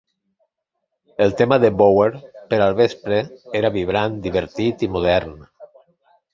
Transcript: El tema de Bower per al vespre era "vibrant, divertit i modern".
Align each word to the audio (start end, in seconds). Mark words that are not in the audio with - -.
El 1.25 1.35
tema 1.41 1.59
de 1.65 1.69
Bower 1.81 2.07
per 2.55 2.59
al 2.69 2.75
vespre 2.81 3.21
era 3.63 3.73
"vibrant, 3.79 4.19
divertit 4.27 4.89
i 4.89 4.93
modern". 4.99 5.41